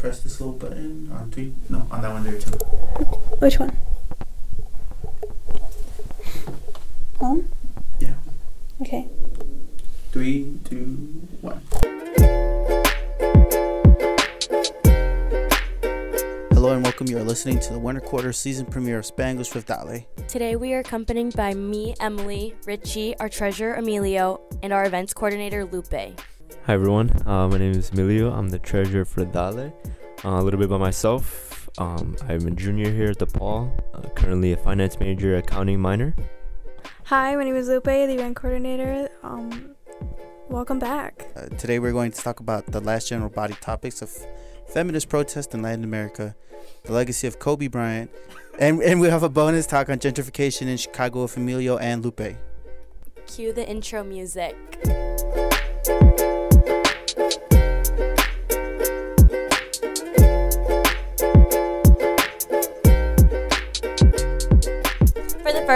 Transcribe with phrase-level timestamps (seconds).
[0.00, 1.52] press this little button on three.
[1.68, 2.50] No, on that one there too.
[3.38, 3.76] Which one?
[7.18, 7.46] Home?
[7.98, 8.14] Yeah.
[8.80, 9.08] Okay.
[10.10, 10.86] Three, two,
[11.42, 11.60] one.
[16.52, 17.06] Hello and welcome.
[17.06, 20.06] You are listening to the winter quarter season premiere of Spanglish with Dale.
[20.28, 25.66] Today we are accompanied by me, Emily, Richie, our treasurer Emilio, and our events coordinator
[25.66, 26.18] Lupe.
[26.70, 28.30] Hi everyone, uh, my name is Emilio.
[28.30, 29.74] I'm the treasurer for Dale.
[30.24, 31.68] Uh, a little bit about myself.
[31.78, 36.14] Um, I'm a junior here at DePaul, uh, currently a finance major, accounting minor.
[37.06, 39.08] Hi, my name is Lupe, the event coordinator.
[39.24, 39.74] Um,
[40.48, 41.32] welcome back.
[41.34, 44.08] Uh, today we're going to talk about the last general body topics of
[44.68, 46.36] feminist protest in Latin America,
[46.84, 48.12] the legacy of Kobe Bryant,
[48.60, 52.36] and, and we have a bonus talk on gentrification in Chicago with Emilio and Lupe.
[53.26, 54.56] Cue the intro music.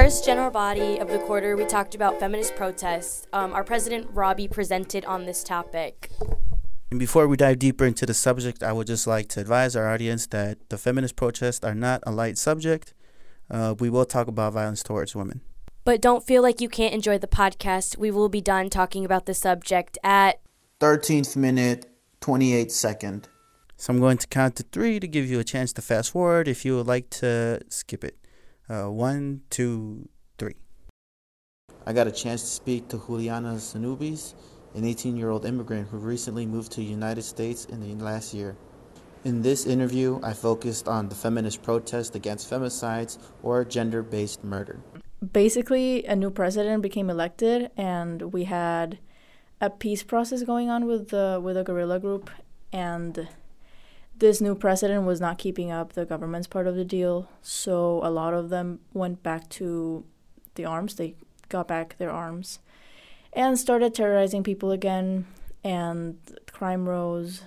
[0.01, 3.29] First general body of the quarter, we talked about feminist protests.
[3.33, 6.11] Um, our president, Robbie, presented on this topic.
[6.91, 9.89] And before we dive deeper into the subject, I would just like to advise our
[9.89, 12.93] audience that the feminist protests are not a light subject.
[13.49, 15.43] Uh, we will talk about violence towards women.
[15.85, 17.97] But don't feel like you can't enjoy the podcast.
[17.97, 20.41] We will be done talking about the subject at
[20.81, 21.87] 13th minute,
[22.21, 23.29] 28 second.
[23.77, 26.49] So I'm going to count to three to give you a chance to fast forward
[26.49, 28.19] if you would like to skip it.
[28.69, 30.55] Uh, one, two, three.
[31.87, 34.35] I got a chance to speak to Juliana Zanubis,
[34.75, 38.33] an 18 year old immigrant who recently moved to the United States in the last
[38.33, 38.57] year.
[39.25, 44.81] In this interview, I focused on the feminist protest against femicides or gender based murder.
[45.33, 48.99] basically a new president became elected and we had
[49.61, 52.31] a peace process going on with the with a guerrilla group
[52.73, 53.29] and
[54.19, 58.11] this new president was not keeping up the government's part of the deal so a
[58.11, 60.05] lot of them went back to
[60.55, 61.15] the arms they
[61.49, 62.59] got back their arms
[63.33, 65.27] and started terrorizing people again
[65.63, 66.19] and
[66.51, 67.43] crime rose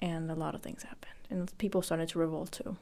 [0.00, 2.76] and a lot of things happened and people started to revolt too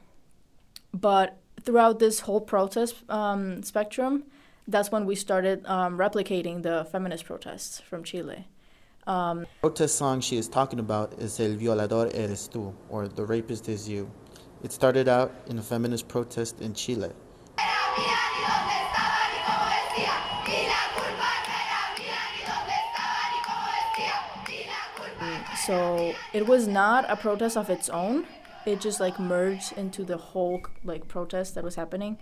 [0.93, 4.23] but throughout this whole protest um, spectrum
[4.69, 8.47] that's when we started um, replicating the feminist protests from Chile.
[9.07, 13.67] Um, protest song she is talking about is El Violador Eres Tú, or The Rapist
[13.69, 14.09] Is You.
[14.63, 17.11] It started out in a feminist protest in Chile.
[25.69, 28.25] so it was not a protest of its own.
[28.65, 32.17] It just like merged into the whole like protest that was happening.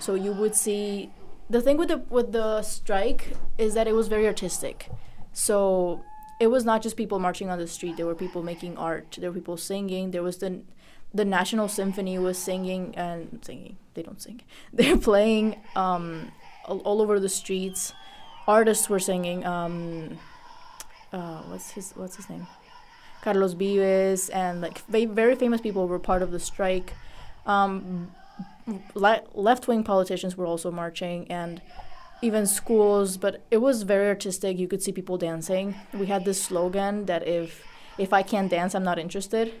[0.00, 1.10] So you would see
[1.50, 4.88] the thing with the with the strike is that it was very artistic.
[5.38, 6.02] So
[6.40, 7.96] it was not just people marching on the street.
[7.96, 9.16] There were people making art.
[9.20, 10.10] There were people singing.
[10.10, 10.62] There was the
[11.14, 13.76] the National Symphony was singing and singing.
[13.94, 14.40] They don't sing.
[14.72, 16.32] They're playing um,
[16.64, 17.94] all, all over the streets.
[18.48, 19.46] Artists were singing.
[19.46, 20.18] Um,
[21.12, 22.48] uh, what's his What's his name?
[23.22, 26.94] Carlos Vives and like very famous people were part of the strike.
[27.46, 28.10] Um,
[28.94, 31.62] le- left wing politicians were also marching and
[32.22, 34.58] even schools, but it was very artistic.
[34.58, 35.74] You could see people dancing.
[35.92, 37.64] We had this slogan that if
[37.98, 39.52] if I can't dance, I'm not interested.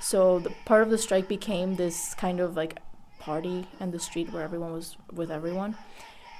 [0.00, 2.78] So the part of the strike became this kind of like
[3.18, 5.76] party in the street where everyone was with everyone.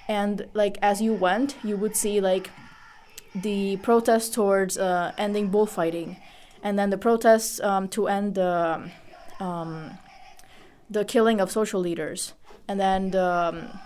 [0.09, 2.50] And like as you went, you would see like
[3.34, 6.17] the protest towards uh, ending bullfighting,
[6.62, 8.91] and then the protests um, to end the
[9.41, 9.99] um,
[10.91, 12.34] the killing of social leaders,
[12.69, 13.81] and then the um,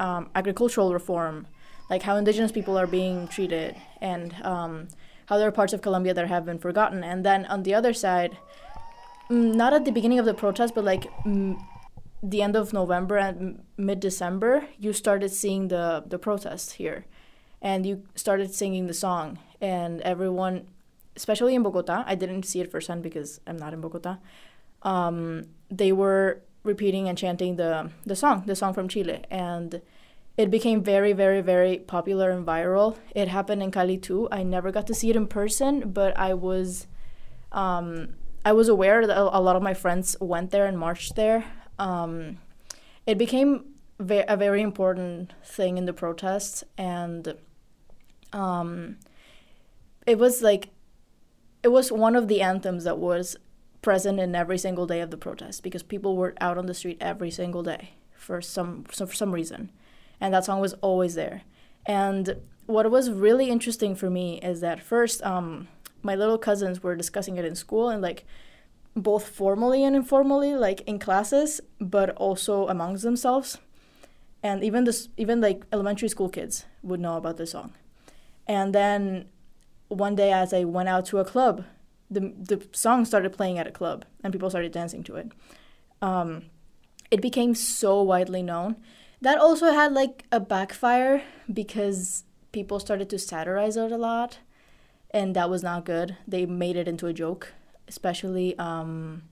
[0.00, 1.46] um, agricultural reform,
[1.88, 4.88] like how indigenous people are being treated, and um,
[5.26, 7.04] how there are parts of Colombia that have been forgotten.
[7.04, 8.36] And then on the other side,
[9.28, 11.62] mm, not at the beginning of the protest, but like mm,
[12.22, 17.04] the end of November and mid December, you started seeing the the protests here,
[17.60, 20.66] and you started singing the song, and everyone,
[21.14, 24.16] especially in Bogota, I didn't see it firsthand because I'm not in Bogota.
[24.82, 29.80] Um, they were repeating and chanting the the song, the song from Chile, and
[30.36, 32.96] it became very, very, very popular and viral.
[33.14, 34.28] It happened in Cali too.
[34.30, 36.86] I never got to see it in person, but I was,
[37.52, 38.14] um,
[38.44, 41.44] I was aware that a lot of my friends went there and marched there.
[41.78, 42.38] Um,
[43.06, 47.34] it became a very important thing in the protests, and
[48.32, 48.96] um,
[50.06, 50.70] it was like,
[51.62, 53.36] it was one of the anthems that was
[53.82, 56.98] present in every single day of the protest because people were out on the street
[57.00, 59.70] every single day for some so for some reason
[60.20, 61.42] and that song was always there
[61.86, 62.36] and
[62.66, 65.66] what was really interesting for me is that first um,
[66.02, 68.24] my little cousins were discussing it in school and like
[68.96, 73.58] both formally and informally, like in classes, but also amongst themselves.
[74.42, 77.74] And even this, even like elementary school kids would know about this song.
[78.46, 79.26] And then
[79.88, 81.64] one day, as I went out to a club,
[82.10, 85.32] the the song started playing at a club, and people started dancing to it.
[86.02, 86.46] Um,
[87.10, 88.76] it became so widely known.
[89.22, 91.22] That also had like a backfire
[91.52, 94.38] because people started to satirize it a lot,
[95.10, 96.16] and that was not good.
[96.26, 97.52] They made it into a joke
[97.90, 99.22] especially um,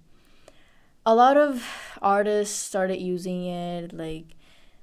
[1.07, 1.65] a lot of
[2.03, 4.35] artists started using it like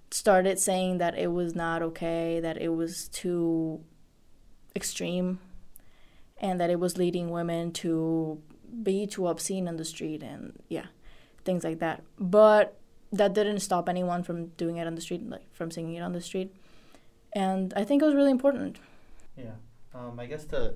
[0.09, 3.83] started saying that it was not okay that it was too
[4.75, 5.39] extreme
[6.37, 8.41] and that it was leading women to
[8.83, 10.87] be too obscene on the street and yeah
[11.43, 12.03] things like that.
[12.19, 12.77] But
[13.11, 16.13] that didn't stop anyone from doing it on the street like from singing it on
[16.13, 16.53] the street.
[17.33, 18.77] And i think it was really important.
[19.37, 19.55] Yeah.
[19.93, 20.75] Um, i guess the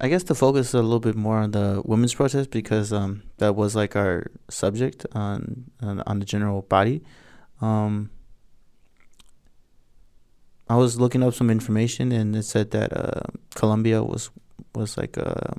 [0.00, 3.54] I guess to focus a little bit more on the women's protest because um, that
[3.54, 7.02] was like our subject on on, on the general body.
[7.60, 8.10] Um,
[10.68, 13.20] I was looking up some information and it said that uh,
[13.54, 14.30] Colombia was
[14.74, 15.54] was like uh,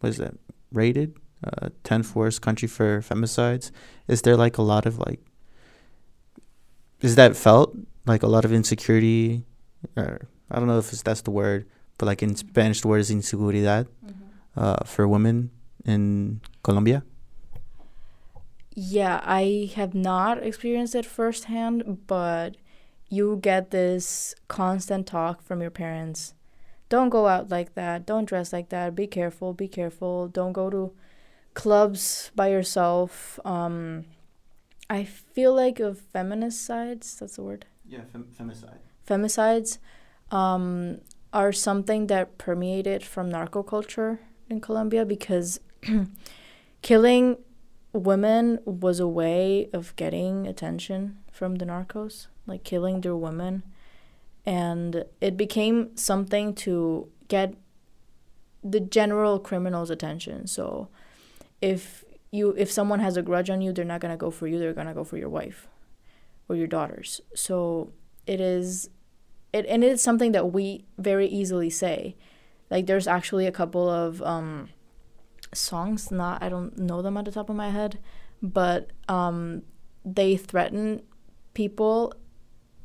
[0.00, 0.34] what is that
[0.72, 1.14] rated
[1.44, 3.70] uh, tenth worst country for femicides.
[4.08, 5.20] Is there like a lot of like
[7.00, 7.76] is that felt
[8.06, 9.44] like a lot of insecurity
[9.96, 11.66] or I don't know if that's the word
[11.98, 14.12] but like in Spanish, the word is inseguridad mm-hmm.
[14.56, 15.50] uh, for women
[15.84, 17.04] in Colombia.
[18.74, 22.56] Yeah, I have not experienced it firsthand, but
[23.08, 26.34] you get this constant talk from your parents.
[26.94, 28.06] Don't go out like that.
[28.06, 28.94] Don't dress like that.
[28.94, 29.52] Be careful.
[29.52, 30.28] Be careful.
[30.28, 30.92] Don't go to
[31.52, 33.40] clubs by yourself.
[33.44, 34.04] Um,
[34.88, 37.16] I feel like of feminist sides.
[37.18, 37.66] That's the word.
[37.84, 38.78] Yeah, fem- femicide.
[39.04, 39.78] Femicides.
[40.30, 41.00] Um,
[41.32, 45.58] are something that permeated from narco culture in Colombia because
[46.82, 47.38] killing
[47.92, 53.64] women was a way of getting attention from the narcos, like killing their women.
[54.46, 57.54] And it became something to get
[58.62, 60.46] the general criminal's attention.
[60.46, 60.88] So
[61.60, 64.58] if you if someone has a grudge on you, they're not gonna go for you,
[64.58, 65.68] they're gonna go for your wife
[66.48, 67.20] or your daughters.
[67.34, 67.92] So
[68.26, 68.88] it is
[69.52, 72.16] it and it's something that we very easily say.
[72.70, 74.70] Like there's actually a couple of um,
[75.52, 77.98] songs, not I don't know them at the top of my head,
[78.42, 79.62] but um,
[80.04, 81.02] they threaten
[81.52, 82.12] people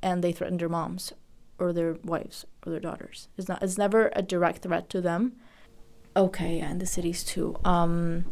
[0.02, 1.14] and they threaten their moms
[1.60, 3.28] or their wives or their daughters.
[3.38, 5.34] It's not it's never a direct threat to them.
[6.16, 7.56] Okay, in the cities too.
[7.64, 8.26] Um,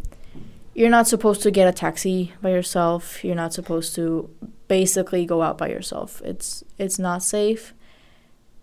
[0.73, 3.23] you're not supposed to get a taxi by yourself.
[3.23, 4.29] You're not supposed to
[4.67, 6.21] basically go out by yourself.
[6.23, 7.73] It's it's not safe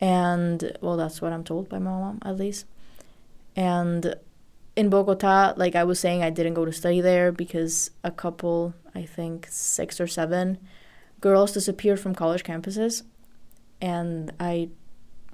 [0.01, 2.67] and well that's what i'm told by my mom at least
[3.57, 4.15] and
[4.77, 8.75] in bogota like i was saying i didn't go to study there because a couple
[8.95, 10.59] i think six or seven
[11.21, 13.03] girls disappeared from college campuses
[13.81, 14.69] and i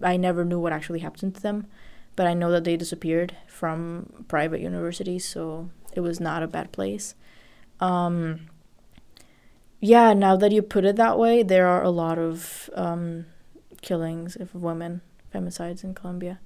[0.03, 1.67] i never knew what actually happened to them
[2.17, 6.71] but i know that they disappeared from private universities so it was not a bad
[6.73, 7.15] place
[7.81, 8.47] um,
[9.81, 13.25] yeah now that you put it that way there are a lot of um,
[13.81, 15.01] killings of women,
[15.35, 16.41] femicides in Colombia.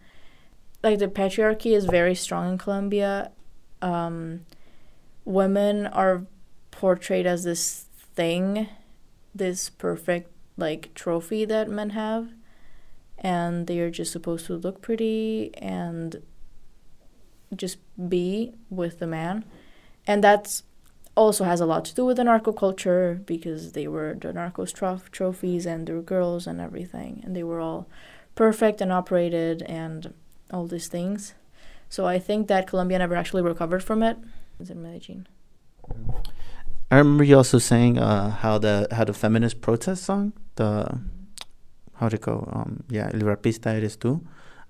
[0.83, 3.33] Like the patriarchy is very strong in Colombia.
[3.81, 4.47] Um,
[5.25, 6.27] women are
[6.71, 8.69] portrayed as this thing,
[9.35, 12.31] this perfect like trophy that men have,
[13.19, 16.23] and they are just supposed to look pretty and
[17.55, 19.45] just be with the man,
[20.07, 20.65] and that's
[21.17, 24.73] also has a lot to do with the narco culture because they were the narcos
[24.73, 27.87] trof- trophies and their girls and everything and they were all
[28.35, 30.13] perfect and operated and
[30.53, 31.35] all these things.
[31.89, 34.17] So i think that colombia never actually recovered from it.
[34.59, 35.27] It's in medellin.
[36.91, 41.01] I remember you also saying uh, how the how the feminist protest song the
[41.95, 44.21] how to go um yeah el rapista eres tú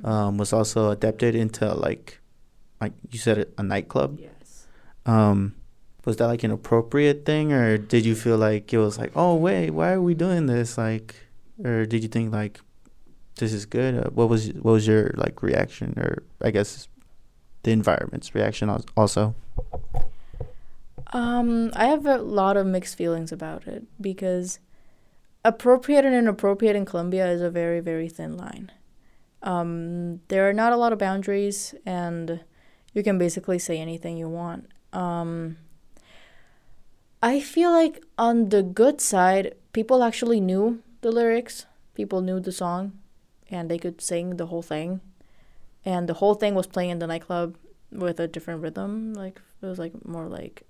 [0.03, 2.21] um, was also adapted into like
[2.81, 4.19] like you said a nightclub.
[4.21, 4.67] Yes.
[5.07, 5.55] Um
[6.05, 9.35] was that like an appropriate thing or did you feel like it was like oh
[9.35, 10.77] wait why are we doing this?
[10.77, 11.15] Like
[11.65, 12.61] or did you think like
[13.37, 14.07] this is good?
[14.07, 16.89] Uh, what was what was your like reaction or i guess
[17.63, 19.35] the environment's reaction also?
[21.13, 24.59] Um i have a lot of mixed feelings about it because
[25.45, 28.71] appropriate and inappropriate in colombia is a very very thin line
[29.43, 32.41] um there are not a lot of boundaries and
[32.93, 35.57] you can basically say anything you want um
[37.25, 42.53] I feel like on the good side, people actually knew the lyrics, people knew the
[42.53, 42.93] song,
[43.51, 45.01] and they could sing the whole thing.
[45.87, 47.57] And the whole thing was playing in the nightclub
[47.91, 50.65] with a different rhythm, like It was like more like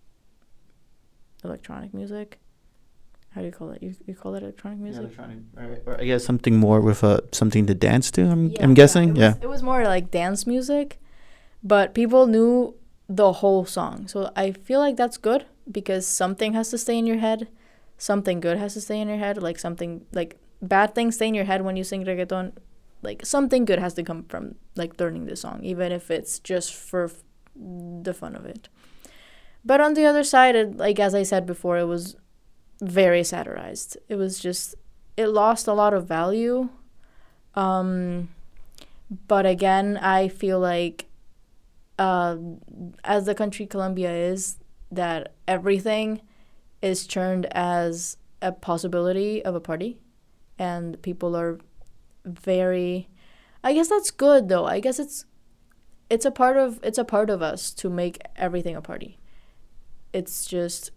[1.42, 2.38] electronic music.
[3.34, 3.82] How do you call it?
[3.82, 5.00] You, you call it electronic music?
[5.02, 5.82] Yeah, electronic, right?
[5.86, 8.22] Or I guess something more with uh, something to dance to.
[8.30, 9.08] I'm Yeah, I'm yeah, guessing.
[9.08, 9.34] it was, Yeah.
[9.42, 11.00] It was more like dance music,
[11.62, 12.74] but people knew
[13.08, 14.06] the whole song.
[14.08, 17.48] So I feel like that's good because something has to stay in your head.
[17.98, 19.42] Something good has to stay in your head.
[19.42, 22.52] Like something like bad things stay in your head when you sing reggaeton.
[23.02, 26.72] Like something good has to come from like learning the song, even if it's just
[26.74, 27.22] for f-
[28.02, 28.68] the fun of it.
[29.64, 32.16] But on the other side, it, like as I said before, it was
[32.84, 33.96] very satirized.
[34.08, 34.74] It was just
[35.16, 36.68] it lost a lot of value.
[37.54, 38.28] Um,
[39.28, 41.06] but again, I feel like
[41.98, 42.36] uh,
[43.04, 44.56] as the country Colombia is,
[44.90, 46.20] that everything
[46.82, 49.98] is turned as a possibility of a party,
[50.58, 51.58] and people are
[52.24, 53.08] very.
[53.62, 54.66] I guess that's good though.
[54.66, 55.24] I guess it's
[56.10, 59.18] it's a part of it's a part of us to make everything a party.
[60.12, 60.90] It's just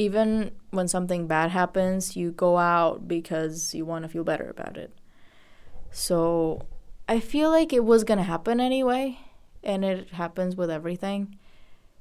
[0.00, 4.78] even when something bad happens, you go out because you want to feel better about
[4.78, 4.92] it.
[5.90, 6.62] So
[7.06, 9.18] I feel like it was going to happen anyway,
[9.62, 11.36] and it happens with everything.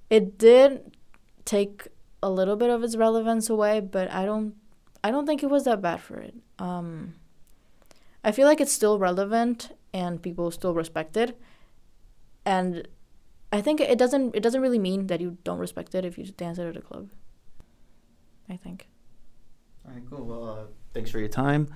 [0.09, 0.95] It did
[1.43, 1.89] take
[2.23, 4.55] a little bit of its relevance away, but I don't
[5.03, 6.35] I don't think it was that bad for it.
[6.57, 7.15] Um
[8.23, 11.39] I feel like it's still relevant and people still respect it.
[12.45, 12.87] And
[13.51, 16.25] I think it doesn't it doesn't really mean that you don't respect it if you
[16.25, 17.09] dance it at a club.
[18.49, 18.87] I think.
[19.85, 20.25] All right, cool.
[20.25, 21.67] Well, uh, thanks for your time.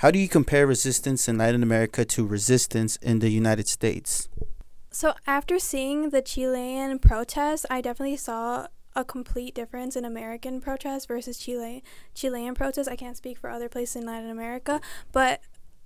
[0.00, 4.30] How do you compare resistance in Latin America to resistance in the United States?
[4.90, 8.66] So after seeing the Chilean protest, I definitely saw
[8.96, 12.88] a complete difference in American protests versus Chile Chilean protests.
[12.88, 14.80] I can't speak for other places in Latin America,
[15.12, 15.42] but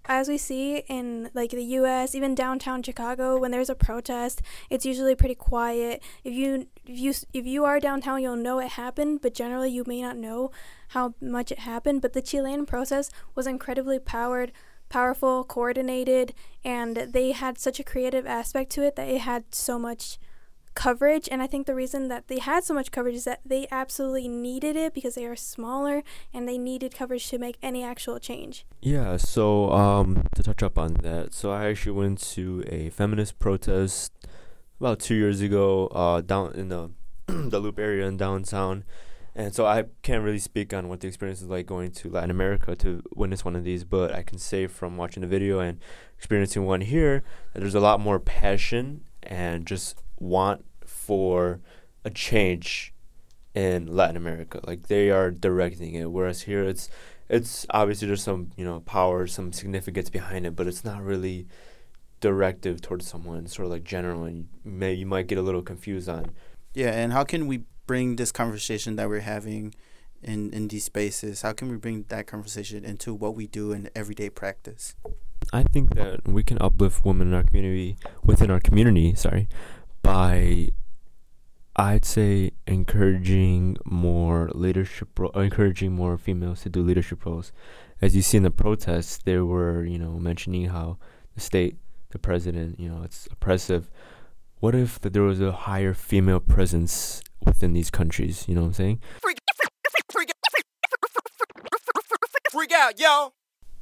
[0.06, 4.86] as we see in like the US, even downtown Chicago, when there's a protest, it's
[4.86, 6.02] usually pretty quiet.
[6.24, 9.84] If you if you if you are downtown, you'll know it happened, but generally you
[9.86, 10.50] may not know
[10.88, 14.52] how much it happened, but the Chilean protest was incredibly powered
[14.94, 16.32] powerful, coordinated,
[16.64, 20.20] and they had such a creative aspect to it that it had so much
[20.76, 21.28] coverage.
[21.32, 24.28] And I think the reason that they had so much coverage is that they absolutely
[24.28, 28.66] needed it because they are smaller and they needed coverage to make any actual change.
[28.82, 33.40] Yeah, so um, to touch up on that, so I actually went to a feminist
[33.40, 34.12] protest
[34.78, 36.92] about two years ago uh, down in the
[37.26, 38.84] the Loop area in downtown.
[39.36, 42.30] And so I can't really speak on what the experience is like going to Latin
[42.30, 45.80] America to witness one of these, but I can say from watching the video and
[46.16, 51.60] experiencing one here that there's a lot more passion and just want for
[52.04, 52.94] a change
[53.54, 54.60] in Latin America.
[54.64, 56.88] Like they are directing it, whereas here it's
[57.28, 61.46] it's obviously there's some you know power, some significance behind it, but it's not really
[62.20, 63.44] directive towards someone.
[63.44, 66.32] It's sort of like general, and you may you might get a little confused on
[66.74, 69.74] Yeah, and how can we bring this conversation that we're having
[70.22, 71.42] in in these spaces?
[71.42, 74.94] How can we bring that conversation into what we do in everyday practice?
[75.52, 79.48] I think that we can uplift women in our community within our community, sorry,
[80.02, 80.70] by
[81.76, 87.52] I'd say encouraging more leadership ro- encouraging more females to do leadership roles.
[88.00, 90.98] As you see in the protests, they were, you know, mentioning how
[91.34, 91.76] the state,
[92.10, 93.90] the president, you know, it's oppressive.
[94.60, 98.68] What if that there was a higher female presence within these countries, you know what
[98.68, 99.00] I'm saying?
[102.50, 103.32] Freak out, yo!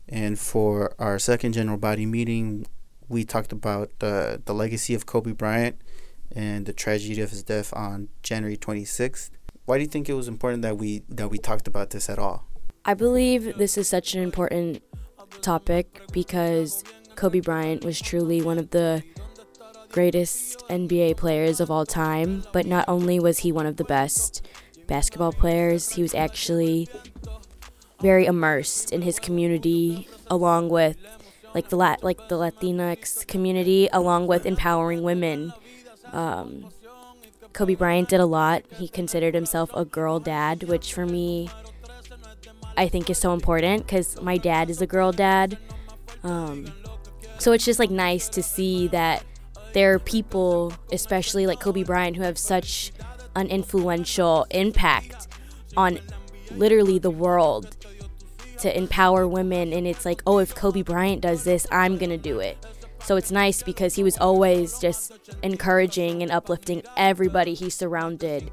[0.09, 2.67] And for our second general body meeting,
[3.09, 5.77] we talked about the the legacy of Kobe Bryant
[6.35, 9.29] and the tragedy of his death on January 26th.
[9.67, 12.19] Why do you think it was important that we that we talked about this at
[12.19, 12.47] all?
[12.85, 14.83] I believe this is such an important
[15.41, 16.83] topic because
[17.15, 19.03] Kobe Bryant was truly one of the
[19.93, 24.45] greatest NBA players of all time, but not only was he one of the best
[24.87, 26.89] basketball players, he was actually
[28.01, 30.97] very immersed in his community along with
[31.55, 35.53] like the Lat- like the Latinx community along with empowering women.
[36.13, 36.71] Um,
[37.53, 38.65] Kobe Bryant did a lot.
[38.73, 41.51] He considered himself a girl dad, which for me
[42.77, 45.59] I think is so important because my dad is a girl dad.
[46.25, 46.73] Um,
[47.39, 49.25] so it's just like nice to see that
[49.73, 52.93] there are people, especially like Kobe Bryant, who have such
[53.35, 55.29] an influential impact
[55.77, 55.99] on
[56.55, 57.77] literally the world
[58.59, 59.73] to empower women.
[59.73, 62.59] And it's like, oh, if Kobe Bryant does this, I'm gonna do it.
[63.05, 65.13] So it's nice because he was always just
[65.43, 68.53] encouraging and uplifting everybody he surrounded.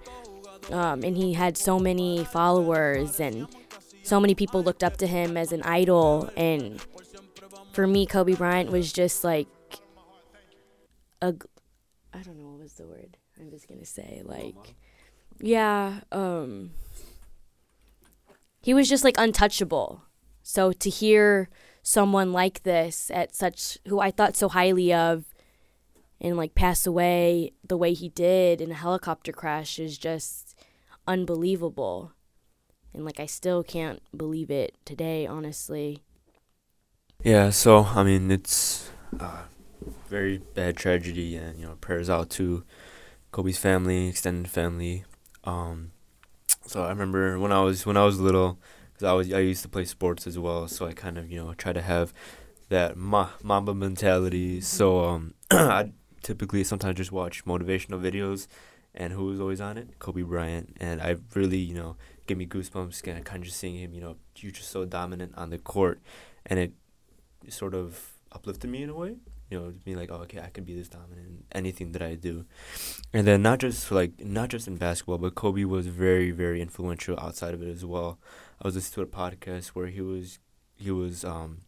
[0.72, 3.48] Um, and he had so many followers, and
[4.04, 6.30] so many people looked up to him as an idol.
[6.36, 6.84] And
[7.74, 9.48] for me, Kobe Bryant was just like
[11.22, 11.34] a.
[12.14, 13.18] I don't know what was the word.
[13.40, 14.76] I'm just gonna say like,
[15.40, 16.02] yeah.
[16.12, 16.72] Um,
[18.62, 20.04] he was just like untouchable.
[20.44, 21.50] So to hear
[21.82, 25.26] someone like this at such who I thought so highly of
[26.22, 30.56] and like pass away the way he did in a helicopter crash is just
[31.08, 32.14] unbelievable.
[32.94, 36.04] And like I still can't believe it today, honestly.
[37.24, 39.44] Yeah, so I mean it's a
[40.10, 42.64] very bad tragedy and you know prayers out to
[43.32, 45.06] Kobe's family, extended family.
[45.44, 45.92] Um
[46.66, 48.60] so I remember when I was when I was little
[48.94, 51.44] because I was I used to play sports as well, so I kind of you
[51.44, 52.14] know try to have
[52.70, 54.62] that ma- Mamba mentality.
[54.62, 58.48] So um, I typically sometimes just watch motivational videos,
[58.94, 60.00] and who was always on it?
[60.00, 61.96] Kobe Bryant, and I really you know
[62.28, 63.94] gave me goosebumps, kind of kind of just seeing him.
[63.94, 66.02] You know, you're just so dominant on the court,
[66.46, 66.74] and it
[67.48, 69.16] sort of uplifted me in a way
[69.50, 72.16] you know, being like, oh, okay, I can be this dominant in anything that I
[72.16, 72.46] do.
[73.14, 77.20] And then not just like not just in basketball, but Kobe was very, very influential
[77.20, 78.20] outside of it as well.
[78.62, 80.40] I was listening to a podcast where he was
[80.76, 81.62] he was um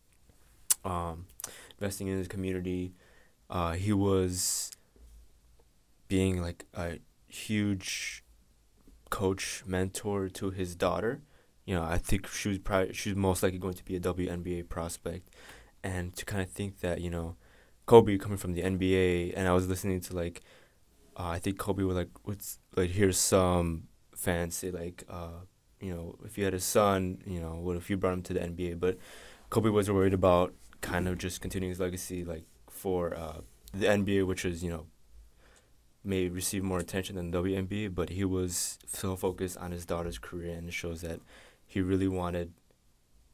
[0.86, 1.26] um
[1.80, 2.94] investing in his community.
[3.50, 4.72] Uh, he was
[6.08, 8.24] being like a huge
[9.10, 11.22] coach mentor to his daughter.
[11.66, 14.00] You know, I think she was probably she was most likely going to be a
[14.00, 15.30] WNBA prospect,
[15.84, 17.36] and to kind of think that you know
[17.92, 20.40] Kobe coming from the NBA, and I was listening to like,
[21.18, 22.42] uh, I think Kobe would like would
[22.78, 25.42] like hear some fans say like, uh,
[25.82, 28.34] you know, if you had a son, you know, what if you brought him to
[28.34, 28.80] the NBA?
[28.80, 28.98] But
[29.50, 33.42] Kobe was worried about kind of just continuing his legacy like for uh,
[33.74, 34.86] the NBA, which is you know
[36.02, 40.54] may receive more attention than WNBA, but he was so focused on his daughter's career,
[40.54, 41.20] and it shows that
[41.68, 42.54] he really wanted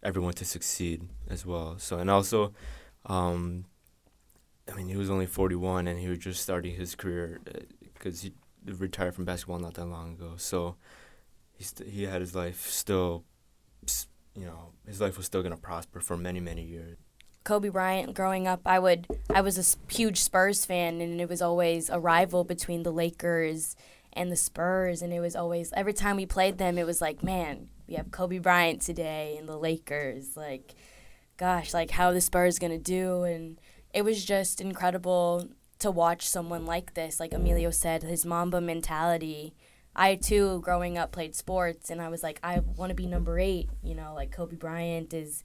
[0.01, 1.77] everyone to succeed as well.
[1.77, 2.53] So and also.
[3.05, 3.65] Um,
[4.71, 7.39] I mean, he was only 41 and he was just starting his career
[7.93, 8.29] because uh,
[8.65, 10.33] he retired from basketball not that long ago.
[10.37, 10.75] So
[11.53, 13.23] he st- he had his life still,
[14.35, 16.97] you know, his life was still gonna prosper for many many years.
[17.43, 21.41] Kobe Bryant growing up, I would I was a huge Spurs fan and it was
[21.41, 23.75] always a rival between the Lakers
[24.11, 27.23] and the Spurs and it was always every time we played them it was like,
[27.23, 30.75] man, we have Kobe Bryant today and the Lakers like
[31.37, 33.59] gosh, like how the Spurs going to do and
[33.93, 37.19] it was just incredible to watch someone like this.
[37.19, 39.53] Like Emilio said, his Mamba mentality.
[39.95, 43.39] I too, growing up, played sports, and I was like, I want to be number
[43.39, 43.69] eight.
[43.83, 45.43] You know, like Kobe Bryant is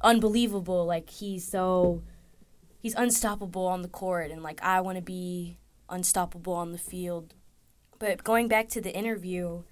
[0.00, 0.84] unbelievable.
[0.84, 2.02] Like he's so
[2.78, 7.34] he's unstoppable on the court, and like I want to be unstoppable on the field.
[7.98, 9.62] But going back to the interview,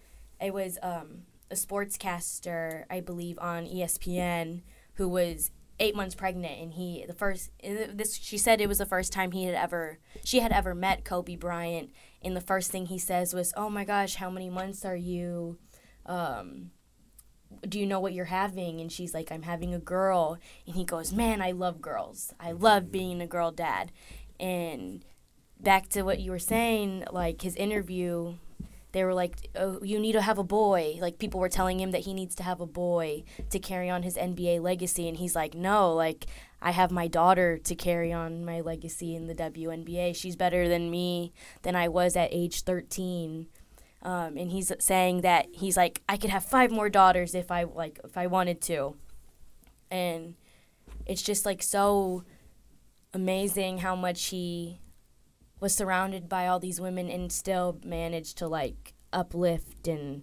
[0.40, 4.62] it was um, a sportscaster, I believe, on ESPN
[4.94, 8.86] who was eight months pregnant and he the first this she said it was the
[8.86, 11.90] first time he had ever she had ever met kobe bryant
[12.22, 15.58] and the first thing he says was oh my gosh how many months are you
[16.06, 16.70] um,
[17.68, 18.80] do you know what you're having?
[18.80, 20.38] And she's like i'm having a girl.
[20.66, 22.32] And he goes man i love girls.
[22.40, 23.92] I love being a girl dad.
[24.40, 25.04] And
[25.60, 28.34] back to what you were saying like his interview
[28.92, 30.98] they were like, oh, you need to have a boy.
[31.00, 34.02] Like people were telling him that he needs to have a boy to carry on
[34.02, 36.26] his NBA legacy, and he's like, no, like
[36.60, 40.14] I have my daughter to carry on my legacy in the WNBA.
[40.14, 43.48] She's better than me than I was at age 13.
[44.04, 47.64] Um, and he's saying that he's like, I could have five more daughters if I
[47.64, 48.96] like if I wanted to.
[49.90, 50.34] And
[51.06, 52.24] it's just like so
[53.14, 54.80] amazing how much he
[55.62, 60.22] was surrounded by all these women and still managed to like uplift and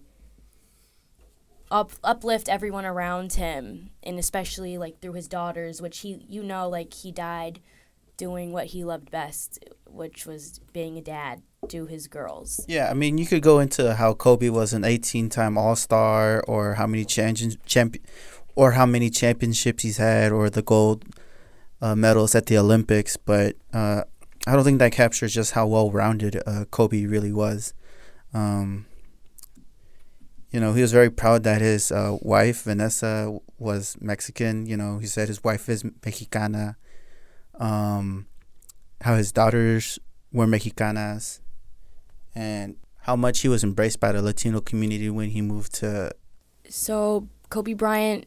[1.70, 6.68] up, uplift everyone around him and especially like through his daughters which he you know
[6.68, 7.58] like he died
[8.18, 12.62] doing what he loved best which was being a dad to his girls.
[12.68, 16.74] Yeah i mean you could go into how kobe was an 18 time all-star or
[16.74, 18.04] how many champion, champion
[18.54, 21.06] or how many championships he's had or the gold
[21.80, 24.02] uh, medals at the olympics but uh,
[24.50, 27.72] I don't think that captures just how well rounded uh, Kobe really was.
[28.34, 28.86] Um,
[30.50, 34.66] you know, he was very proud that his uh, wife, Vanessa, was Mexican.
[34.66, 36.76] You know, he said his wife is Mexicana.
[37.60, 38.26] Um,
[39.02, 40.00] how his daughters
[40.32, 41.38] were Mexicanas.
[42.34, 46.10] And how much he was embraced by the Latino community when he moved to.
[46.68, 48.26] So, Kobe Bryant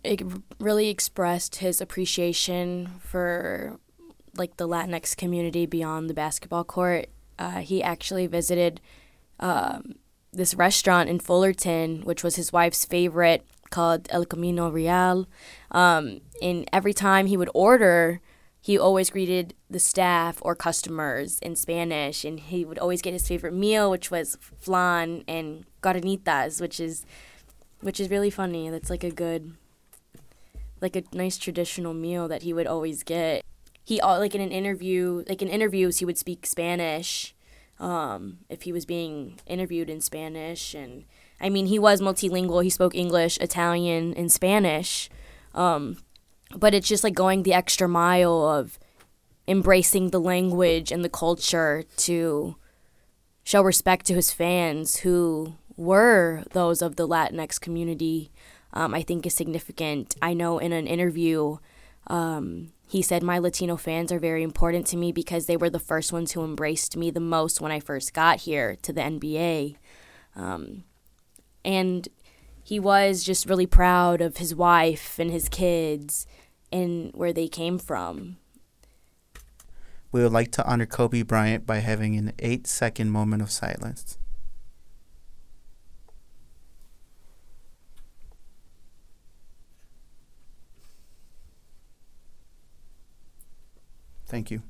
[0.58, 3.78] really expressed his appreciation for
[4.36, 7.08] like the Latinx community beyond the basketball court.
[7.38, 8.82] Uh, he actually visited
[9.40, 9.96] um,
[10.32, 15.28] this restaurant in Fullerton, which was his wife's favorite, called El Camino Real.
[15.72, 18.22] Um, and every time he would order,
[18.62, 23.28] he always greeted the staff or customers in Spanish, and he would always get his
[23.28, 27.06] favorite meal, which was flan and carnitas, which is
[27.82, 28.70] which is really funny.
[28.70, 29.56] That's like a good,
[30.80, 33.44] like a nice traditional meal that he would always get.
[33.84, 37.36] He all like in an interview, like in interviews, he would speak Spanish,
[37.80, 41.06] um, if he was being interviewed in Spanish, and
[41.42, 42.64] I mean he was multilingual.
[42.64, 45.10] He spoke English, Italian, and Spanish,
[45.54, 45.98] um,
[46.56, 48.80] but it's just like going the extra mile of
[49.48, 52.56] embracing the language and the culture to
[53.44, 58.32] show respect to his fans who were those of the Latinx community,
[58.74, 60.16] um, I think is significant.
[60.22, 61.58] I know in an interview,
[62.08, 65.80] um, he said, My Latino fans are very important to me because they were the
[65.80, 69.78] first ones who embraced me the most when I first got here to the NBA.
[70.36, 70.84] Um,
[71.66, 72.08] and
[72.64, 76.26] he was just really proud of his wife and his kids
[76.72, 78.38] and where they came from.
[80.12, 84.18] We would like to honor Kobe Bryant by having an eight second moment of silence.
[94.34, 94.64] Thank you.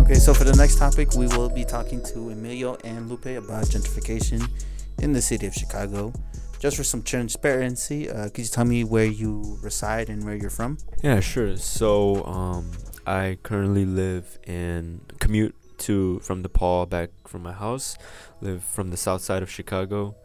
[0.00, 3.66] Okay, so for the next topic, we will be talking to Emilio and Lupe about
[3.66, 4.50] gentrification
[4.98, 6.12] in the city of Chicago
[6.58, 10.50] just for some transparency, uh, could you tell me where you reside and where you're
[10.50, 10.78] from?
[11.02, 11.56] Yeah, sure.
[11.56, 12.72] So, um,
[13.06, 17.96] I currently live in commute to from DePaul back from my house.
[18.40, 20.16] Live from the south side of Chicago,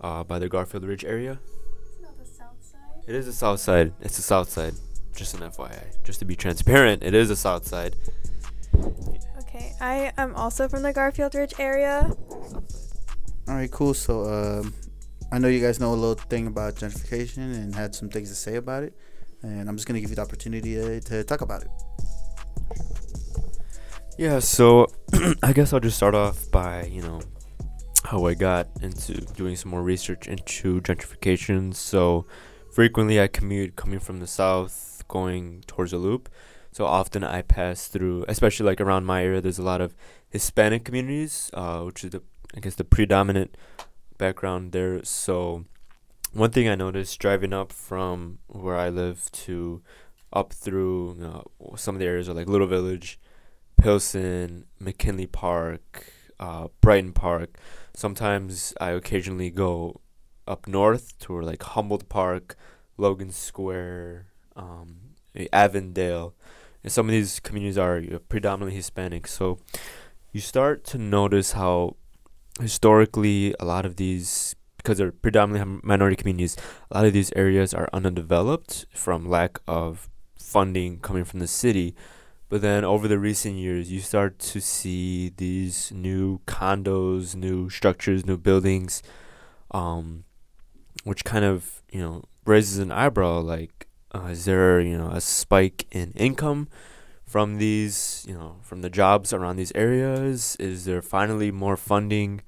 [0.00, 1.38] uh, by the Garfield Ridge area.
[1.86, 3.04] It's not the south side.
[3.06, 3.92] It is the south side.
[4.00, 4.74] It's the south side.
[5.14, 7.94] Just an FYI, just to be transparent, it is the south side.
[9.38, 12.10] Okay, I am also from the Garfield Ridge area.
[13.46, 13.94] All right, cool.
[13.94, 14.74] So, um,
[15.34, 18.36] I know you guys know a little thing about gentrification and had some things to
[18.36, 18.94] say about it,
[19.42, 21.70] and I'm just gonna give you the opportunity to, to talk about it.
[24.16, 24.86] Yeah, so
[25.42, 27.20] I guess I'll just start off by you know
[28.04, 31.74] how I got into doing some more research into gentrification.
[31.74, 32.26] So
[32.72, 36.28] frequently I commute coming from the south, going towards the loop.
[36.70, 39.40] So often I pass through, especially like around my area.
[39.40, 39.96] There's a lot of
[40.30, 42.22] Hispanic communities, uh, which is the
[42.56, 43.56] I guess the predominant
[44.24, 45.04] background there.
[45.04, 45.64] So,
[46.32, 49.82] one thing I noticed driving up from where I live to
[50.32, 50.98] up through
[51.76, 53.20] some of the areas are like Little Village,
[53.76, 56.06] Pilsen, McKinley Park,
[56.40, 57.58] uh, Brighton Park.
[57.92, 60.00] Sometimes I occasionally go
[60.48, 62.56] up north to like Humboldt Park,
[62.96, 65.16] Logan Square, um,
[65.52, 66.34] Avondale.
[66.82, 69.26] And some of these communities are predominantly Hispanic.
[69.26, 69.58] So
[70.32, 71.96] you start to notice how
[72.60, 76.56] historically a lot of these because they're predominantly minority communities
[76.90, 80.08] a lot of these areas are underdeveloped from lack of
[80.54, 81.96] funding coming from the city.
[82.48, 88.24] But then over the recent years you start to see these new condos new structures
[88.24, 89.02] new buildings
[89.72, 90.22] um,
[91.02, 95.20] which kind of you know raises an eyebrow like uh, is there you know a
[95.20, 96.68] spike in income
[97.34, 100.54] from these, you know, from the jobs around these areas?
[100.60, 102.42] Is there finally more funding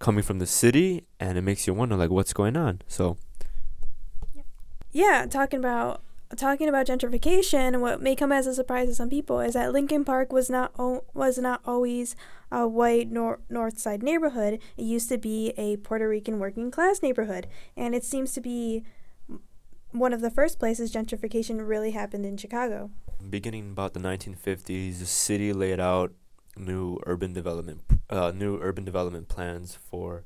[0.00, 1.04] coming from the city?
[1.20, 2.82] And it makes you wonder, like, what's going on?
[2.88, 3.16] So,
[4.90, 6.02] yeah, talking about
[6.36, 10.04] talking about gentrification, what may come as a surprise to some people is that Lincoln
[10.04, 12.16] Park was not o- was not always
[12.50, 14.54] a white nor- North Side neighborhood.
[14.76, 18.82] It used to be a Puerto Rican working class neighborhood, and it seems to be
[19.92, 22.90] one of the first places gentrification really happened in Chicago
[23.30, 26.12] beginning about the 1950s, the city laid out
[26.56, 30.24] new urban development, uh, new urban development plans for.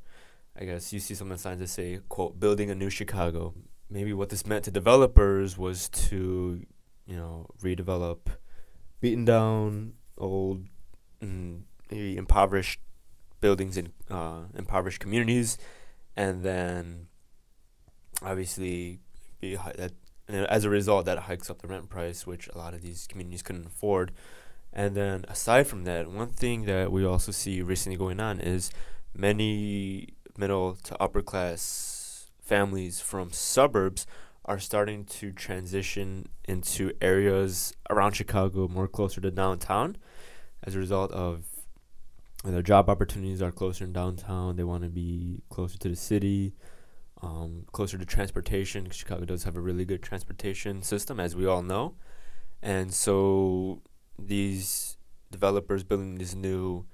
[0.61, 3.55] I guess you see some of the signs that say, "quote building a new Chicago."
[3.89, 6.67] Maybe what this meant to developers was to,
[7.07, 8.19] you know, redevelop
[9.01, 10.67] beaten down old,
[11.23, 12.81] mm, maybe impoverished
[13.41, 15.59] buildings in uh, impoverished communities,
[16.17, 17.07] and then
[18.23, 19.01] obviously
[19.41, 19.93] be that
[20.29, 23.07] and as a result, that hikes up the rent price, which a lot of these
[23.07, 24.13] communities couldn't afford.
[24.73, 28.71] And then aside from that, one thing that we also see recently going on is
[29.15, 34.07] many middle to upper class families from suburbs
[34.45, 39.97] are starting to transition into areas around Chicago more closer to downtown
[40.65, 41.45] as a result of
[42.45, 44.57] their job opportunities are closer in downtown.
[44.57, 46.55] They want to be closer to the city,
[47.23, 48.91] um, closer to transportation.
[48.91, 51.95] Chicago does have a really good transportation system, as we all know.
[52.63, 53.83] And so
[54.19, 54.97] these
[55.31, 56.87] developers building these new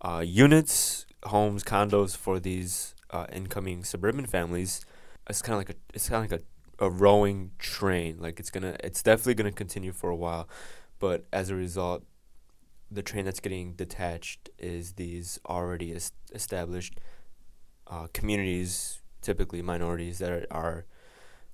[0.00, 4.84] uh, units, homes, condos for these uh, incoming suburban families.
[5.28, 6.42] It's kind of like a it's kind of like
[6.80, 8.18] a, a rowing train.
[8.18, 10.48] Like it's gonna it's definitely gonna continue for a while,
[10.98, 12.04] but as a result,
[12.90, 16.98] the train that's getting detached is these already es- established
[17.86, 20.86] uh, communities, typically minorities that are, are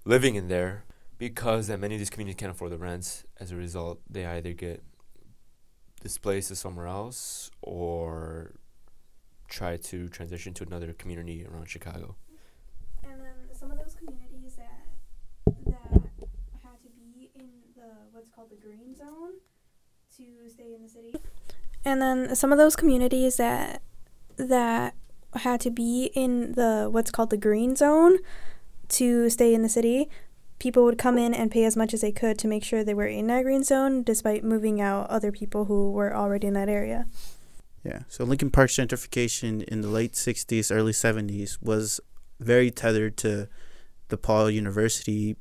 [0.05, 0.85] living in there
[1.19, 3.25] because that many of these communities can't afford the rents.
[3.41, 4.83] As a result, they either get
[6.03, 8.53] displaced to somewhere else or
[9.49, 12.17] try to transition to another community around Chicago.
[13.05, 14.87] And then some of those communities that
[15.67, 16.03] that
[16.63, 19.35] had to be in the what's called the green zone
[20.17, 21.15] to stay in the city.
[21.85, 23.83] And then some of those communities that
[24.37, 24.96] that
[25.39, 28.19] had to be in the what's called the green zone
[28.89, 30.09] to stay in the city,
[30.59, 32.95] people would come in and pay as much as they could to make sure they
[32.95, 36.69] were in that green zone despite moving out other people who were already in that
[36.69, 37.07] area.
[37.85, 38.01] Yeah.
[38.09, 42.01] So Lincoln Park gentrification in the late 60s, early 70s was
[42.41, 43.49] very tethered to
[44.09, 45.37] DePaul University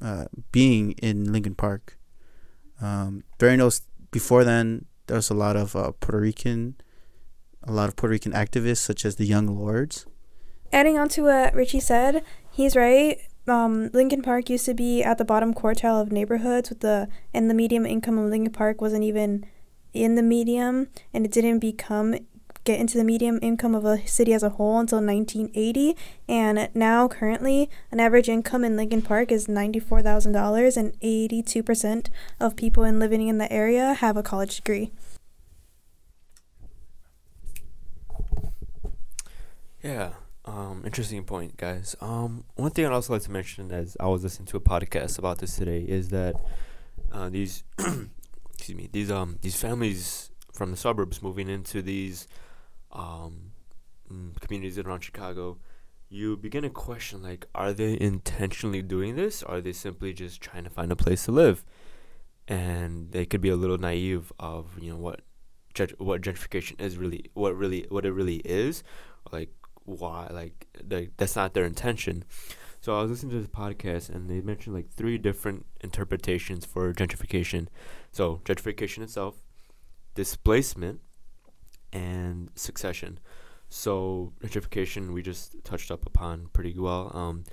[0.00, 1.98] uh, being in Lincoln Park.
[2.80, 3.80] Um, during those,
[4.10, 6.74] before then, there was a lot of uh, Puerto Rican,
[7.66, 10.06] a lot of Puerto Rican activists, such as the Young Lords.
[10.72, 13.18] Adding on to what Richie said, he's right.
[13.48, 17.48] Um, Lincoln Park used to be at the bottom quartile of neighborhoods with the and
[17.48, 19.46] the medium income of Lincoln Park wasn't even
[19.92, 22.16] in the medium and it didn't become
[22.64, 25.96] get into the medium income of a city as a whole until 1980
[26.28, 32.08] and now currently an average income in Lincoln Park is $94,000 and 82%
[32.40, 34.90] of people in living in the area have a college degree.
[39.86, 41.94] Yeah, um, interesting point, guys.
[42.00, 45.16] Um, one thing I'd also like to mention as I was listening to a podcast
[45.16, 46.34] about this today is that
[47.12, 52.26] uh, these excuse me, these um these families from the suburbs moving into these
[52.90, 53.52] um
[54.12, 55.58] mm, communities around Chicago,
[56.08, 59.44] you begin to question like, are they intentionally doing this?
[59.44, 61.64] Or are they simply just trying to find a place to live?
[62.48, 65.20] And they could be a little naive of you know what,
[65.98, 68.82] what gentrification is really, what really, what it really is,
[69.30, 69.50] like
[69.86, 72.24] why, like the, that's not their intention.
[72.80, 76.92] So I was listening to this podcast and they mentioned like three different interpretations for
[76.92, 77.68] gentrification.
[78.12, 79.42] So gentrification itself,
[80.14, 81.00] displacement,
[81.92, 83.18] and succession.
[83.68, 87.10] So gentrification we just touched up upon pretty well.
[87.14, 87.44] Um,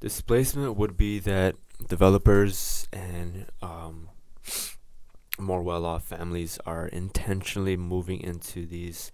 [0.00, 1.54] displacement would be that
[1.88, 4.08] developers and um,
[5.38, 9.12] more well-off families are intentionally moving into these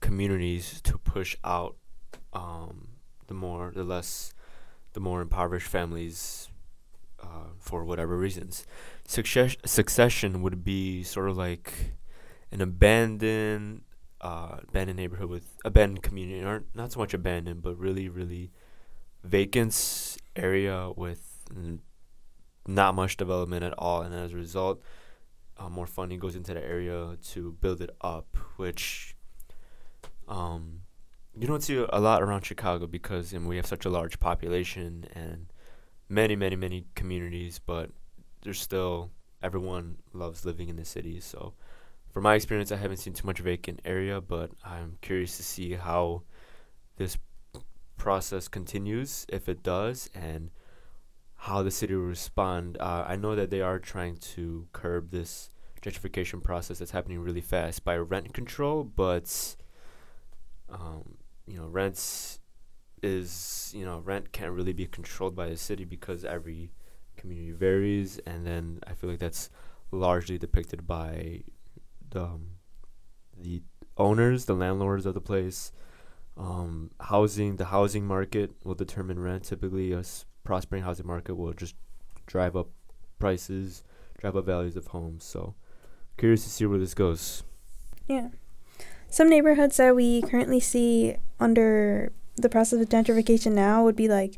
[0.00, 1.76] communities to push out
[2.34, 2.88] um,
[3.26, 4.34] the more the less
[4.92, 6.48] the more impoverished families
[7.22, 8.66] uh, for whatever reasons.
[9.06, 11.94] Success- succession would be sort of like
[12.52, 13.82] an abandoned
[14.20, 18.50] uh, abandoned neighborhood with abandoned community, or not so much abandoned, but really, really
[19.22, 21.80] vacant area with n-
[22.66, 24.80] not much development at all, and as a result,
[25.58, 29.14] uh, more funding goes into the area to build it up, which
[30.26, 30.80] um,
[31.38, 35.06] you don't see a lot around Chicago because know, we have such a large population
[35.14, 35.46] and
[36.08, 37.90] many, many, many communities, but
[38.42, 39.10] there's still
[39.42, 41.20] everyone loves living in the city.
[41.20, 41.54] So,
[42.12, 45.72] from my experience, I haven't seen too much vacant area, but I'm curious to see
[45.72, 46.22] how
[46.96, 47.18] this
[47.96, 50.50] process continues, if it does, and
[51.34, 52.76] how the city will respond.
[52.78, 55.50] Uh, I know that they are trying to curb this
[55.82, 59.56] gentrification process that's happening really fast by rent control, but
[60.70, 62.40] um, you know, rents
[63.02, 66.72] is you know rent can't really be controlled by the city because every
[67.16, 69.50] community varies, and then I feel like that's
[69.90, 71.42] largely depicted by
[72.10, 72.46] the um,
[73.38, 73.62] the
[73.96, 75.72] owners, the landlords of the place.
[76.36, 79.44] Um, housing, the housing market will determine rent.
[79.44, 81.76] Typically, a s- prospering housing market will just
[82.26, 82.68] drive up
[83.18, 83.84] prices,
[84.18, 85.24] drive up values of homes.
[85.24, 85.54] So,
[86.16, 87.44] curious to see where this goes.
[88.08, 88.28] Yeah.
[89.14, 94.34] Some neighborhoods that we currently see under the process of gentrification now would be like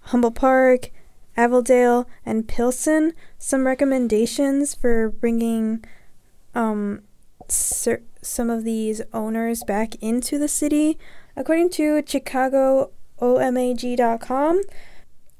[0.00, 0.90] Humboldt Park,
[1.36, 3.12] Avondale, and Pilsen.
[3.38, 5.84] Some recommendations for bringing
[6.52, 7.02] um,
[7.46, 10.98] cer- some of these owners back into the city.
[11.36, 14.62] According to ChicagoMag.com,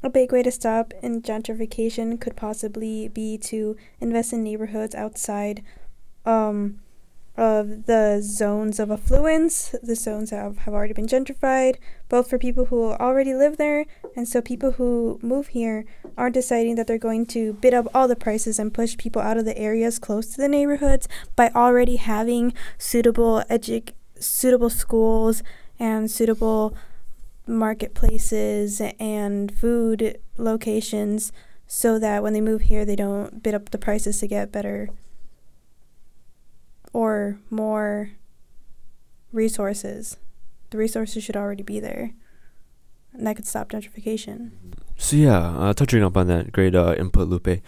[0.05, 5.65] A big way to stop in gentrification could possibly be to invest in neighborhoods outside
[6.25, 6.79] um,
[7.39, 9.75] of the zones of affluence.
[9.81, 11.77] The zones have, have already been gentrified,
[12.09, 15.85] both for people who already live there, and so people who move here
[16.17, 19.39] are deciding that they're going to bid up all the prices and push people out
[19.39, 25.45] of the areas close to the neighborhoods by already having suitable edu- suitable schools
[25.79, 26.75] and suitable
[27.47, 31.33] marketplaces and food locations
[31.69, 34.91] so that when they move here they don't bid up the prices to get better
[36.93, 38.13] or more
[39.33, 40.17] resources.
[40.71, 42.13] The resources should already be there.
[43.13, 44.51] And that could stop gentrification.
[44.97, 47.63] So yeah, uh, touching up on that great uh, input, Lupe.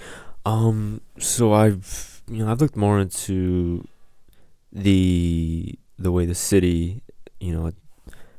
[0.45, 3.87] Um, so I've you know I've looked more into
[4.73, 7.03] the the way the city
[7.41, 7.73] you know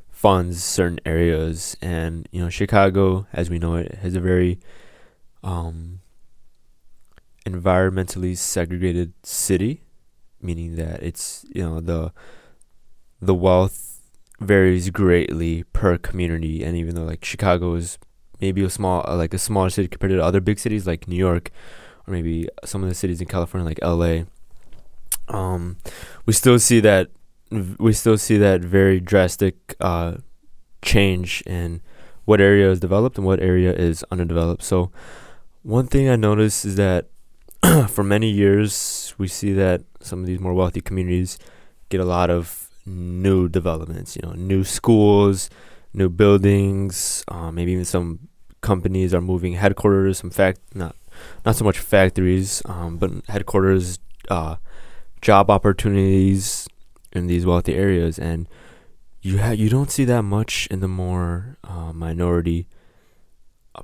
[0.10, 4.60] funds certain areas and you know Chicago as we know it has a very
[5.44, 6.00] um
[7.46, 9.82] environmentally segregated city
[10.44, 12.12] meaning that it's you know the
[13.22, 14.02] the wealth
[14.40, 18.00] varies greatly per community and even though like Chicago is
[18.40, 21.16] maybe a small uh, like a smaller city compared to other big cities like New
[21.16, 21.52] York
[22.08, 24.24] or maybe some of the cities in California like LA
[25.28, 25.78] um
[26.26, 27.10] we still see that
[27.52, 30.16] we still see that very drastic uh,
[30.82, 31.82] change in
[32.26, 34.64] what area is developed and what area is underdeveloped.
[34.64, 34.92] So,
[35.64, 37.10] one thing I noticed is that
[37.90, 41.38] for many years we see that some of these more wealthy communities
[41.90, 44.16] get a lot of new developments.
[44.16, 45.50] You know, new schools,
[45.94, 48.28] new buildings, uh, maybe even some
[48.62, 50.20] companies are moving headquarters.
[50.20, 50.96] Some fact not
[51.46, 54.56] not so much factories, um, but headquarters, uh,
[55.22, 56.68] job opportunities,
[57.14, 58.48] in these wealthy areas, and
[59.22, 62.68] you ha- you don't see that much in the more uh, minority,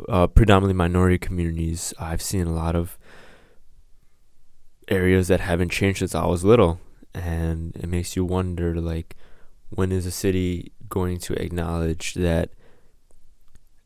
[0.09, 1.93] uh, predominantly minority communities.
[1.99, 2.96] I've seen a lot of
[4.87, 6.79] areas that haven't changed since I was little,
[7.13, 9.15] and it makes you wonder, like,
[9.69, 12.49] when is a city going to acknowledge that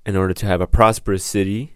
[0.06, 1.74] in order to have a prosperous city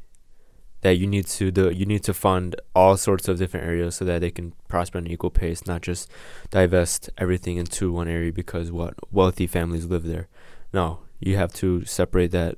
[0.82, 4.06] that you need to the you need to fund all sorts of different areas so
[4.06, 6.10] that they can prosper at an equal pace, not just
[6.52, 10.28] divest everything into one area because what wealthy families live there.
[10.72, 12.58] No, you have to separate that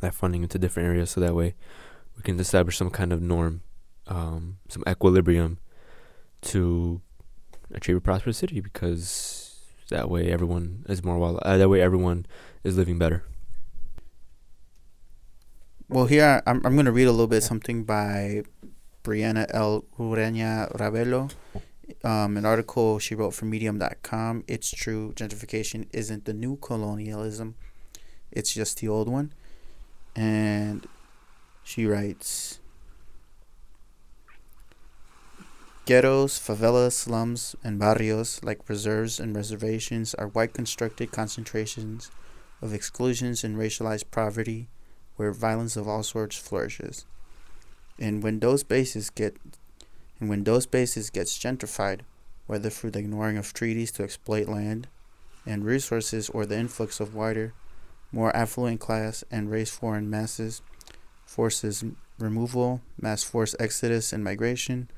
[0.00, 1.54] that funding into different areas so that way
[2.16, 3.62] we can establish some kind of norm,
[4.08, 5.58] um, some equilibrium
[6.46, 7.00] to
[7.72, 9.58] achieve a prosperous city because
[9.90, 11.38] that way everyone is more well.
[11.42, 12.26] Uh, that way everyone
[12.64, 13.24] is living better.
[15.88, 18.42] Well, here I'm, I'm going to read a little bit something by
[19.04, 19.84] Brianna L.
[19.98, 21.30] Urena Ravelo,
[22.02, 24.42] um, an article she wrote for Medium.com.
[24.48, 27.54] It's true, gentrification isn't the new colonialism,
[28.32, 29.32] it's just the old one.
[30.16, 30.88] And
[31.62, 32.58] she writes
[35.86, 42.10] Ghettos, favelas, slums, and barrios, like reserves and reservations, are white constructed concentrations
[42.60, 44.68] of exclusions and racialized poverty
[45.14, 47.06] where violence of all sorts flourishes.
[48.00, 49.36] And when those bases get
[50.18, 52.00] and when those bases gets gentrified,
[52.48, 54.88] whether through the ignoring of treaties to exploit land
[55.46, 57.54] and resources or the influx of wider,
[58.10, 60.62] more affluent class and race foreign masses,
[61.24, 61.84] forces
[62.18, 64.88] removal, mass force exodus and migration,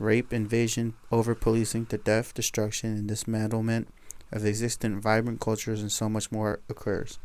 [0.00, 3.86] rape, invasion, over policing to death, destruction, and dismantlement
[4.32, 7.18] of existent vibrant cultures, and so much more occurs.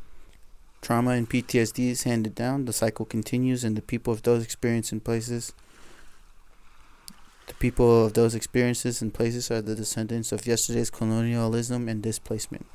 [0.81, 4.91] Trauma and PTSD is handed down, the cycle continues, and the people of those experiences
[4.91, 5.53] and places
[7.47, 12.65] the people of those experiences and places are the descendants of yesterday's colonialism and displacement.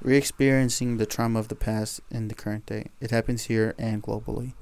[0.00, 2.86] Re experiencing the trauma of the past in the current day.
[3.00, 4.54] It happens here and globally.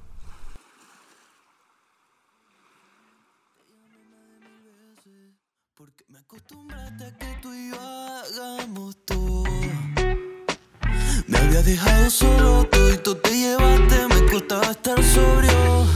[11.26, 12.68] Me había dejado solo,
[13.02, 15.86] todo te llevaste, me costaba estar sobrio.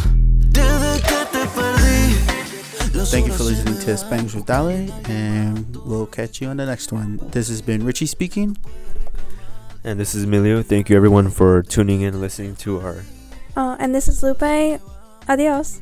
[0.51, 3.09] Desde que te perdí.
[3.11, 6.93] Thank you for listening to Spanish with Dale, and we'll catch you on the next
[6.93, 7.18] one.
[7.31, 8.57] This has been Richie speaking.
[9.85, 10.62] And this is Emilio.
[10.62, 13.05] Thank you everyone for tuning in and listening to our.
[13.57, 14.81] Uh, and this is Lupe.
[15.29, 15.81] Adios.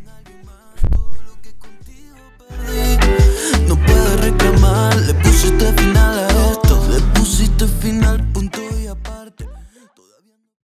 [4.32, 8.75] Le pusiste final a esto, le pusiste final, punto.